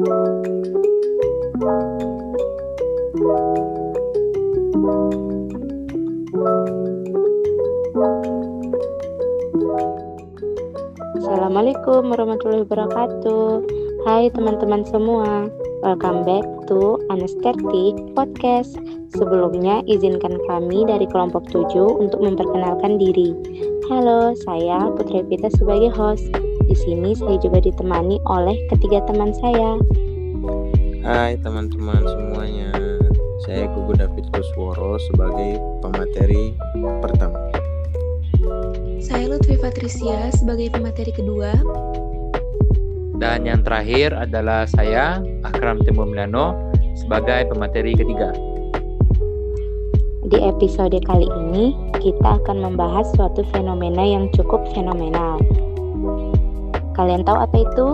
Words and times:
Assalamualaikum 0.00 0.16
warahmatullahi 12.08 12.64
wabarakatuh. 12.64 13.60
Hai 14.08 14.32
teman-teman 14.32 14.88
semua, 14.88 15.52
welcome 15.84 16.24
back 16.24 16.48
to 16.64 16.96
Anesthetic 17.12 18.00
Podcast. 18.16 18.80
Sebelumnya 19.12 19.84
izinkan 19.84 20.40
kami 20.48 20.88
dari 20.88 21.04
kelompok 21.12 21.44
7 21.52 21.76
untuk 22.00 22.24
memperkenalkan 22.24 22.96
diri. 22.96 23.36
Halo, 23.92 24.32
saya 24.48 24.88
Putri 24.96 25.20
Pita 25.28 25.52
sebagai 25.52 25.92
host. 25.92 26.49
Di 26.70 26.78
sini 26.78 27.18
saya 27.18 27.34
juga 27.42 27.58
ditemani 27.58 28.22
oleh 28.30 28.54
ketiga 28.70 29.02
teman 29.10 29.34
saya. 29.34 29.74
Hai 31.02 31.34
teman-teman 31.42 31.98
semuanya, 31.98 32.70
saya 33.42 33.66
Gugu 33.74 33.98
David 33.98 34.30
Kusworo 34.30 34.94
sebagai 35.10 35.58
pemateri 35.82 36.54
pertama. 37.02 37.42
Saya 39.02 39.34
Lutfi 39.34 39.58
Patricia 39.58 40.30
sebagai 40.30 40.70
pemateri 40.70 41.10
kedua. 41.10 41.58
Dan 43.18 43.50
yang 43.50 43.66
terakhir 43.66 44.14
adalah 44.14 44.62
saya, 44.70 45.18
Akram 45.42 45.82
Temu 45.82 46.06
Milano, 46.06 46.54
sebagai 46.94 47.50
pemateri 47.50 47.98
ketiga. 47.98 48.30
Di 50.30 50.38
episode 50.38 50.94
kali 51.02 51.26
ini, 51.26 51.74
kita 51.98 52.38
akan 52.38 52.62
membahas 52.62 53.10
suatu 53.18 53.42
fenomena 53.50 54.06
yang 54.06 54.30
cukup 54.38 54.62
fenomenal. 54.70 55.42
Kalian 57.00 57.24
tahu 57.24 57.38
apa 57.40 57.56
itu? 57.64 57.86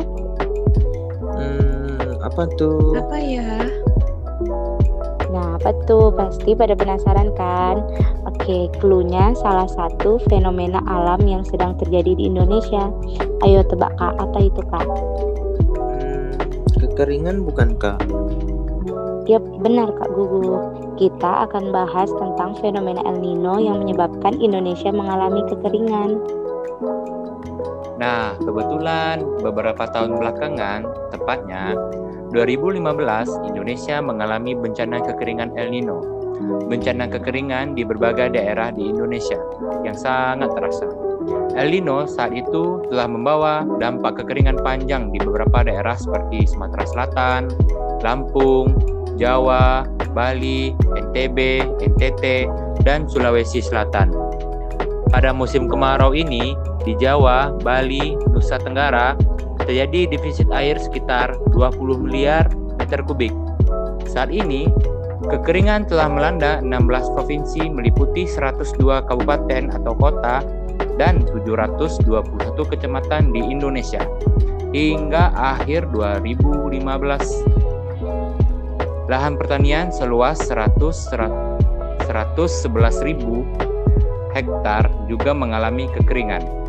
Hmm, 1.38 2.18
apa 2.26 2.42
tuh? 2.58 2.98
Apa 2.98 3.14
ya? 3.22 3.62
Nah, 5.30 5.62
apa 5.62 5.70
tuh? 5.86 6.10
Pasti 6.10 6.58
pada 6.58 6.74
penasaran 6.74 7.30
kan? 7.38 7.86
Oke, 8.26 8.66
clue-nya 8.82 9.30
salah 9.38 9.70
satu 9.70 10.18
fenomena 10.26 10.82
alam 10.90 11.22
yang 11.22 11.46
sedang 11.46 11.78
terjadi 11.78 12.18
di 12.18 12.26
Indonesia. 12.26 12.90
Ayo 13.46 13.62
tebak 13.70 13.94
Kak, 13.94 14.18
apa 14.18 14.38
itu 14.42 14.58
Kak? 14.74 14.88
Hmm, 15.70 16.34
kekeringan 16.74 17.46
bukan 17.46 17.78
kak? 17.78 18.02
Yap, 19.30 19.46
benar 19.62 19.94
Kak 19.94 20.10
Gugu. 20.18 20.58
Kita 20.98 21.46
akan 21.46 21.70
bahas 21.70 22.10
tentang 22.10 22.58
fenomena 22.58 23.06
El 23.06 23.22
Nino 23.22 23.62
yang 23.62 23.86
menyebabkan 23.86 24.34
Indonesia 24.42 24.90
mengalami 24.90 25.46
kekeringan. 25.46 26.18
Nah, 27.96 28.36
kebetulan 28.36 29.24
beberapa 29.40 29.88
tahun 29.88 30.20
belakangan, 30.20 30.84
tepatnya 31.12 31.72
2015, 32.36 33.32
Indonesia 33.48 33.96
mengalami 34.04 34.52
bencana 34.52 35.00
kekeringan 35.00 35.56
El 35.56 35.72
Nino 35.72 36.16
bencana 36.68 37.08
kekeringan 37.08 37.72
di 37.72 37.82
berbagai 37.82 38.36
daerah 38.36 38.68
di 38.68 38.92
Indonesia 38.92 39.40
yang 39.82 39.96
sangat 39.96 40.52
terasa. 40.52 40.86
El 41.56 41.72
Nino 41.72 42.06
saat 42.06 42.30
itu 42.36 42.84
telah 42.92 43.08
membawa 43.08 43.66
dampak 43.80 44.22
kekeringan 44.22 44.60
panjang 44.60 45.10
di 45.10 45.18
beberapa 45.18 45.66
daerah 45.66 45.96
seperti 45.96 46.46
Sumatera 46.46 46.84
Selatan, 46.86 47.50
Lampung, 48.04 48.76
Jawa, 49.16 49.88
Bali, 50.12 50.76
NTB, 50.92 51.64
NTT, 51.82 52.46
dan 52.84 53.08
Sulawesi 53.08 53.64
Selatan. 53.64 54.12
Pada 55.10 55.32
musim 55.32 55.66
kemarau 55.66 56.12
ini, 56.12 56.52
di 56.86 56.94
Jawa, 57.02 57.50
Bali, 57.60 58.14
Nusa 58.30 58.62
Tenggara, 58.62 59.18
terjadi 59.66 60.06
defisit 60.06 60.46
air 60.54 60.78
sekitar 60.78 61.34
20 61.52 62.06
miliar 62.06 62.46
meter 62.78 63.02
kubik. 63.02 63.34
Saat 64.06 64.30
ini, 64.30 64.70
Kekeringan 65.26 65.90
telah 65.90 66.06
melanda 66.06 66.62
16 66.62 67.16
provinsi 67.16 67.66
meliputi 67.66 68.30
102 68.30 69.10
kabupaten 69.10 69.74
atau 69.74 69.96
kota 69.98 70.44
dan 71.00 71.26
721 71.26 72.06
kecamatan 72.54 73.34
di 73.34 73.42
Indonesia 73.42 74.06
hingga 74.70 75.34
akhir 75.34 75.90
2015. 75.90 76.78
Lahan 79.10 79.34
pertanian 79.34 79.90
seluas 79.90 80.38
100 80.46 81.10
111.000 82.06 83.26
hektar 84.30 84.86
juga 85.10 85.34
mengalami 85.34 85.90
kekeringan. 85.90 86.65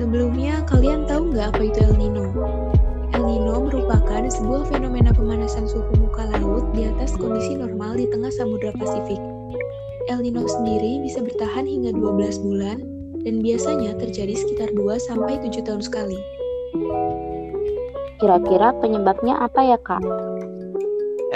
Sebelumnya, 0.00 0.64
kalian 0.64 1.04
tahu 1.04 1.36
nggak 1.36 1.52
apa 1.52 1.60
itu 1.60 1.84
El 1.84 1.92
Nino? 2.00 2.32
El 3.12 3.20
Nino 3.20 3.68
merupakan 3.68 4.24
sebuah 4.24 4.72
fenomena 4.72 5.12
pemanasan 5.12 5.68
suhu 5.68 5.92
muka 6.00 6.24
laut 6.24 6.72
di 6.72 6.88
atas 6.88 7.20
kondisi 7.20 7.60
normal 7.60 8.00
di 8.00 8.08
tengah 8.08 8.32
Samudra 8.32 8.72
Pasifik. 8.80 9.20
El 10.08 10.24
Nino 10.24 10.48
sendiri 10.48 11.04
bisa 11.04 11.20
bertahan 11.20 11.68
hingga 11.68 11.92
12 11.92 12.40
bulan 12.40 12.80
dan 13.28 13.44
biasanya 13.44 13.92
terjadi 14.00 14.32
sekitar 14.40 14.72
2 14.72 14.88
sampai 14.96 15.36
7 15.36 15.68
tahun 15.68 15.84
sekali. 15.84 16.16
Kira-kira 18.24 18.72
penyebabnya 18.80 19.36
apa 19.36 19.60
ya, 19.60 19.76
Kak? 19.84 20.00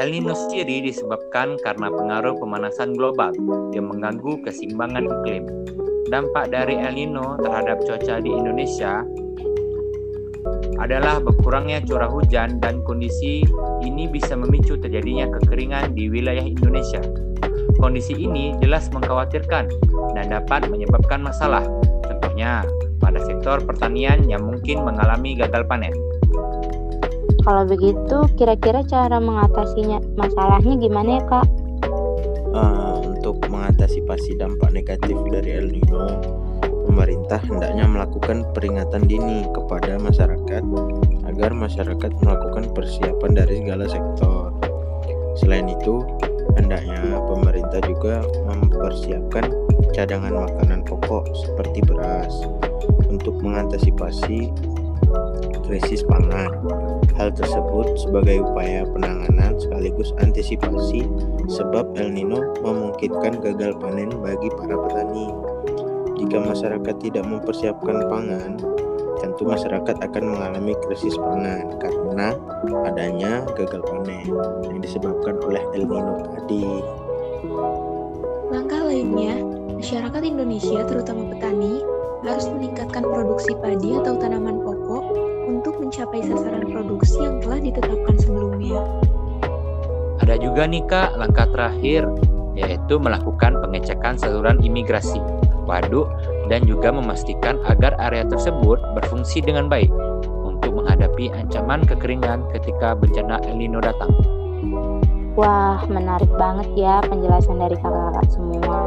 El 0.00 0.08
Nino 0.08 0.32
sendiri 0.32 0.88
disebabkan 0.88 1.60
karena 1.60 1.92
pengaruh 1.92 2.40
pemanasan 2.40 2.96
global 2.96 3.36
yang 3.76 3.92
mengganggu 3.92 4.40
keseimbangan 4.40 5.04
iklim. 5.04 5.44
Dampak 6.04 6.52
dari 6.52 6.76
El 6.76 7.00
Nino 7.00 7.40
terhadap 7.40 7.80
cuaca 7.88 8.20
di 8.20 8.28
Indonesia 8.28 9.00
adalah 10.76 11.16
berkurangnya 11.22 11.80
curah 11.80 12.12
hujan 12.12 12.60
dan 12.60 12.84
kondisi 12.84 13.40
ini 13.80 14.04
bisa 14.04 14.36
memicu 14.36 14.76
terjadinya 14.76 15.32
kekeringan 15.40 15.96
di 15.96 16.12
wilayah 16.12 16.44
Indonesia. 16.44 17.00
Kondisi 17.80 18.12
ini 18.16 18.52
jelas 18.60 18.92
mengkhawatirkan 18.92 19.64
dan 20.12 20.26
dapat 20.28 20.68
menyebabkan 20.68 21.24
masalah, 21.24 21.64
contohnya 22.04 22.68
pada 23.00 23.20
sektor 23.24 23.64
pertanian 23.64 24.28
yang 24.28 24.44
mungkin 24.44 24.84
mengalami 24.84 25.36
gagal 25.36 25.64
panen. 25.64 25.92
Kalau 27.44 27.68
begitu, 27.68 28.24
kira-kira 28.40 28.80
cara 28.88 29.20
mengatasinya 29.20 30.00
masalahnya 30.16 30.80
gimana 30.80 31.10
ya, 31.20 31.22
Kak? 31.28 31.46
Uh, 32.56 33.03
untuk 33.24 33.48
mengatasi 33.48 34.04
pasti 34.04 34.36
dampak 34.36 34.68
negatif 34.76 35.16
dari 35.32 35.56
El 35.56 35.72
Nino, 35.72 36.20
pemerintah 36.60 37.40
hendaknya 37.40 37.88
melakukan 37.88 38.44
peringatan 38.52 39.08
dini 39.08 39.48
kepada 39.48 39.96
masyarakat 39.96 40.60
agar 41.32 41.50
masyarakat 41.56 42.12
melakukan 42.20 42.68
persiapan 42.76 43.32
dari 43.32 43.64
segala 43.64 43.88
sektor. 43.88 44.52
Selain 45.40 45.72
itu, 45.72 46.04
hendaknya 46.60 47.16
pemerintah 47.24 47.80
juga 47.88 48.28
mempersiapkan 48.44 49.48
cadangan 49.96 50.44
makanan 50.44 50.84
pokok 50.84 51.24
seperti 51.48 51.80
beras 51.80 52.44
untuk 53.08 53.40
mengantisipasi 53.40 54.52
krisis 55.64 56.04
pangan. 56.04 56.52
Hal 57.14 57.30
tersebut 57.32 57.94
sebagai 57.96 58.42
upaya 58.42 58.84
penanganan 58.90 59.56
sekaligus 59.56 60.10
antisipasi 60.20 61.06
sebab 61.46 61.94
El 61.96 62.12
Nino 62.12 62.42
memungkinkan 62.60 63.40
gagal 63.40 63.78
panen 63.78 64.10
bagi 64.20 64.48
para 64.58 64.76
petani. 64.76 65.28
Jika 66.18 66.38
masyarakat 66.42 66.94
tidak 67.02 67.24
mempersiapkan 67.26 68.06
pangan, 68.10 68.58
tentu 69.22 69.42
masyarakat 69.46 69.96
akan 70.04 70.24
mengalami 70.36 70.74
krisis 70.86 71.14
pangan 71.16 71.78
karena 71.78 72.34
adanya 72.84 73.46
gagal 73.54 73.82
panen 73.86 74.28
yang 74.66 74.78
disebabkan 74.82 75.38
oleh 75.46 75.62
El 75.72 75.86
Nino 75.86 76.16
tadi. 76.34 76.66
Langkah 78.50 78.82
lainnya, 78.84 79.38
masyarakat 79.78 80.22
Indonesia 80.22 80.82
terutama 80.86 81.30
petani 81.30 81.82
harus 82.24 82.48
meningkatkan 82.48 83.04
produksi 83.04 83.52
padi 83.60 83.92
atau 84.00 84.16
tanaman 84.16 84.64
pokok 84.64 85.23
untuk 85.44 85.78
mencapai 85.78 86.24
sasaran 86.24 86.64
produksi 86.66 87.20
yang 87.20 87.38
telah 87.44 87.60
ditetapkan 87.60 88.16
sebelumnya. 88.18 88.80
Ada 90.24 90.40
juga 90.40 90.64
nih 90.64 90.84
Kak 90.88 91.20
langkah 91.20 91.46
terakhir 91.52 92.08
yaitu 92.54 93.02
melakukan 93.02 93.58
pengecekan 93.60 94.14
saluran 94.14 94.62
imigrasi 94.62 95.18
waduk, 95.64 96.06
dan 96.46 96.62
juga 96.68 96.92
memastikan 96.92 97.58
agar 97.66 97.96
area 97.98 98.22
tersebut 98.28 98.78
berfungsi 98.94 99.40
dengan 99.40 99.66
baik 99.66 99.90
untuk 100.44 100.76
menghadapi 100.76 101.32
ancaman 101.32 101.82
kekeringan 101.88 102.44
ketika 102.52 102.92
bencana 102.94 103.40
El 103.48 103.58
Nino 103.58 103.80
datang. 103.80 104.12
Wah, 105.34 105.82
menarik 105.90 106.30
banget 106.38 106.68
ya 106.78 107.02
penjelasan 107.02 107.58
dari 107.58 107.74
kakak-kakak 107.74 108.28
semua. 108.30 108.86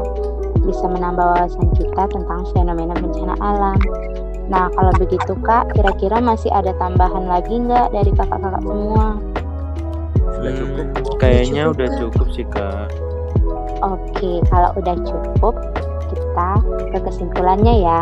Bisa 0.63 0.86
menambah 0.88 1.25
wawasan 1.36 1.68
kita 1.75 2.03
tentang 2.07 2.42
fenomena 2.56 2.95
bencana 2.95 3.36
alam. 3.44 3.77
Nah, 4.48 4.72
kalau 4.72 4.94
begitu 4.96 5.34
Kak, 5.44 5.76
kira-kira 5.76 6.24
masih 6.24 6.48
ada 6.56 6.72
tambahan 6.80 7.28
lagi 7.28 7.60
nggak 7.60 7.92
dari 7.92 8.12
kakak-kakak 8.16 8.64
semua? 8.64 9.20
Sudah 10.38 10.54
cukup. 10.54 10.86
kayaknya 11.18 11.64
udah 11.74 11.88
cukup 12.00 12.28
sih 12.32 12.46
Kak. 12.48 12.88
Oke, 13.84 14.42
kalau 14.48 14.72
udah 14.80 14.96
cukup, 15.04 15.56
kita 16.08 16.50
ke 16.96 17.00
kesimpulannya 17.04 17.84
ya. 17.84 18.02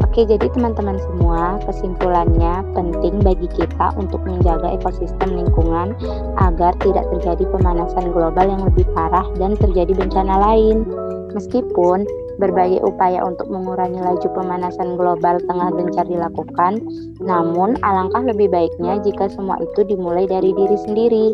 Oke, 0.00 0.24
jadi 0.28 0.44
teman-teman 0.52 0.96
semua, 1.00 1.56
kesimpulannya 1.68 2.64
penting 2.76 3.20
bagi 3.20 3.48
kita 3.52 3.92
untuk 3.96 4.20
menjaga 4.24 4.76
ekosistem 4.76 5.36
lingkungan 5.36 5.96
agar 6.40 6.72
tidak 6.80 7.04
terjadi 7.16 7.44
pemanasan 7.48 8.12
global 8.12 8.44
yang 8.44 8.62
lebih 8.64 8.84
parah 8.92 9.24
dan 9.36 9.56
terjadi 9.56 9.92
bencana 9.96 10.36
lain. 10.40 10.84
Meskipun 11.32 12.04
berbagai 12.40 12.80
upaya 12.84 13.20
untuk 13.24 13.48
mengurangi 13.48 14.00
laju 14.00 14.28
pemanasan 14.32 14.96
global 14.96 15.40
tengah 15.44 15.68
gencar 15.74 16.06
dilakukan, 16.08 16.80
namun 17.20 17.76
alangkah 17.84 18.22
lebih 18.24 18.48
baiknya 18.48 19.00
jika 19.02 19.28
semua 19.32 19.58
itu 19.60 19.84
dimulai 19.84 20.24
dari 20.28 20.52
diri 20.54 20.76
sendiri. 20.86 21.26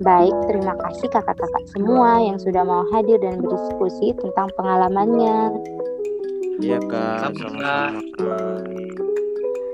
Baik, 0.00 0.32
terima 0.48 0.72
kasih 0.80 1.12
kakak-kakak 1.12 1.64
semua 1.76 2.24
yang 2.24 2.40
sudah 2.40 2.64
mau 2.64 2.88
hadir 2.90 3.20
dan 3.20 3.38
berdiskusi 3.44 4.16
tentang 4.16 4.48
pengalamannya. 4.56 5.52
Iya 6.60 6.76
kak, 6.88 7.36
Sama-sama. 7.36 8.00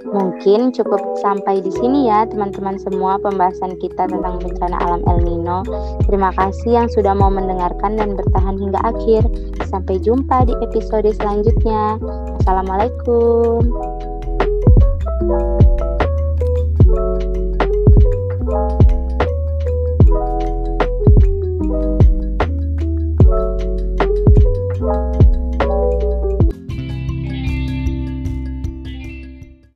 Mungkin 0.06 0.70
cukup 0.70 1.02
sampai 1.18 1.58
di 1.62 1.72
sini 1.74 2.06
ya 2.06 2.26
teman-teman 2.30 2.78
semua 2.78 3.18
pembahasan 3.18 3.74
kita 3.82 4.06
tentang 4.06 4.38
bencana 4.38 4.76
alam 4.78 5.02
El 5.10 5.18
Nino. 5.26 5.66
Terima 6.06 6.30
kasih 6.34 6.78
yang 6.82 6.88
sudah 6.90 7.12
mau 7.14 7.30
mendengarkan 7.32 7.98
dan 7.98 8.14
bertahan 8.14 8.56
hingga 8.58 8.80
akhir. 8.86 9.26
Sampai 9.66 9.98
jumpa 9.98 10.46
di 10.46 10.54
episode 10.62 11.10
selanjutnya. 11.10 11.98
Assalamualaikum. 12.42 13.66